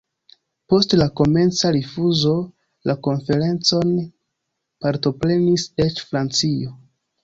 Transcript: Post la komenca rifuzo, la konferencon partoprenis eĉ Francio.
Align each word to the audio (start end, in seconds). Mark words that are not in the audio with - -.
Post 0.71 0.95
la 1.01 1.05
komenca 1.19 1.71
rifuzo, 1.75 2.33
la 2.93 2.97
konferencon 3.11 3.95
partoprenis 4.89 5.71
eĉ 5.89 6.07
Francio. 6.13 6.79